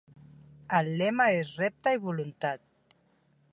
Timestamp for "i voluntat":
1.99-2.67